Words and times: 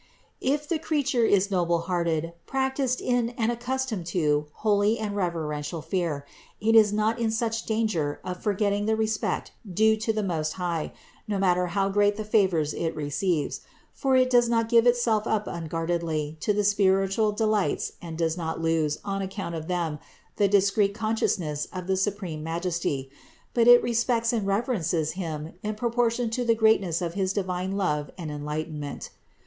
527. 0.41 0.53
If 0.55 0.67
the 0.67 0.83
creature 0.83 1.25
is 1.25 1.51
noble 1.51 1.81
hearted, 1.81 2.33
practiced 2.47 2.99
in 3.01 3.29
and 3.37 3.51
accustomed 3.51 4.07
to 4.07 4.47
holy 4.53 4.97
and 4.97 5.15
reverential 5.15 5.83
fear, 5.83 6.25
it 6.59 6.73
is 6.73 6.91
not 6.91 7.19
in 7.19 7.29
such 7.29 7.67
danger 7.67 8.19
of 8.23 8.41
forgetting 8.41 8.87
the 8.87 8.95
respect 8.95 9.51
due 9.71 9.95
to 9.97 10.11
the 10.11 10.23
Most 10.23 10.53
High, 10.53 10.91
no 11.27 11.37
matter 11.37 11.67
how 11.67 11.87
great 11.87 12.15
the 12.15 12.23
favors 12.23 12.73
it 12.73 12.95
receives; 12.95 13.61
for 13.93 14.15
it 14.15 14.31
does 14.31 14.49
not 14.49 14.69
give 14.69 14.87
itself 14.87 15.27
up 15.27 15.45
unguardedly 15.45 16.35
to 16.39 16.51
the 16.51 16.63
spiritual 16.63 17.31
delights 17.31 17.91
and 18.01 18.17
does 18.17 18.35
not 18.35 18.59
lose, 18.59 18.97
on 19.05 19.21
account 19.21 19.53
of 19.53 19.67
them, 19.67 19.99
the 20.37 20.47
discreet 20.47 20.95
con 20.95 21.15
sciousness 21.15 21.67
of 21.71 21.85
the 21.85 21.95
supreme 21.95 22.41
Majesty; 22.43 23.11
but 23.53 23.67
it 23.67 23.83
respects 23.83 24.33
and 24.33 24.47
reverences 24.47 25.11
Him 25.11 25.53
in 25.61 25.75
proportion 25.75 26.31
to 26.31 26.43
the 26.43 26.55
greatness 26.55 27.03
of 27.03 27.13
his 27.13 27.31
divine 27.33 27.73
love 27.77 28.09
and 28.17 28.31
enlightenment. 28.31 29.11